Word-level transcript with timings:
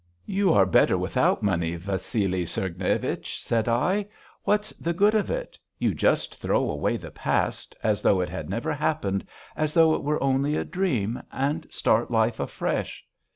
'You 0.25 0.51
are 0.51 0.65
better 0.65 0.97
without 0.97 1.43
money, 1.43 1.75
Vassili 1.75 2.43
Sergnevich,' 2.43 3.39
said 3.39 3.67
I. 3.67 4.07
'What's 4.45 4.71
the 4.77 4.93
good 4.93 5.13
of 5.13 5.29
it? 5.29 5.59
You 5.77 5.93
just 5.93 6.37
throw 6.41 6.71
away 6.71 6.97
the 6.97 7.11
past, 7.11 7.75
as 7.83 8.01
though 8.01 8.19
it 8.19 8.29
had 8.29 8.49
never 8.49 8.73
happened, 8.73 9.23
as 9.55 9.75
though 9.75 9.93
it 9.93 10.01
were 10.01 10.23
only 10.23 10.55
a 10.55 10.65
dream, 10.65 11.21
and 11.31 11.71
start 11.71 12.09
life 12.09 12.39
afresh. 12.39 13.05